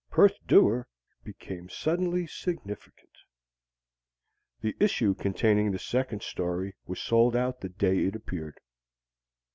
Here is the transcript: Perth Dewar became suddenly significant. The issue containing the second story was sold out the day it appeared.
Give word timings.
Perth 0.09 0.37
Dewar 0.47 0.87
became 1.23 1.69
suddenly 1.69 2.25
significant. 2.25 3.19
The 4.61 4.75
issue 4.79 5.13
containing 5.13 5.69
the 5.71 5.77
second 5.77 6.23
story 6.23 6.73
was 6.87 6.99
sold 6.99 7.35
out 7.35 7.61
the 7.61 7.69
day 7.69 7.99
it 8.05 8.15
appeared. 8.15 8.57